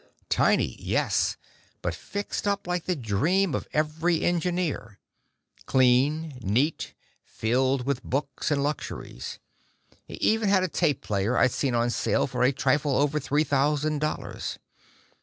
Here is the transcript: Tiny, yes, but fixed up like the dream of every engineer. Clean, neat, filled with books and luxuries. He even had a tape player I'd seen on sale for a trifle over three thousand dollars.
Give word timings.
Tiny, 0.29 0.75
yes, 0.79 1.37
but 1.83 1.93
fixed 1.93 2.47
up 2.47 2.65
like 2.65 2.85
the 2.85 2.95
dream 2.95 3.53
of 3.53 3.67
every 3.71 4.23
engineer. 4.23 4.97
Clean, 5.67 6.39
neat, 6.41 6.95
filled 7.23 7.85
with 7.85 8.01
books 8.01 8.49
and 8.49 8.63
luxuries. 8.63 9.37
He 10.07 10.15
even 10.15 10.49
had 10.49 10.63
a 10.63 10.67
tape 10.67 11.01
player 11.01 11.37
I'd 11.37 11.51
seen 11.51 11.75
on 11.75 11.91
sale 11.91 12.25
for 12.25 12.41
a 12.41 12.51
trifle 12.51 12.97
over 12.97 13.19
three 13.19 13.43
thousand 13.43 13.99
dollars. 13.99 14.57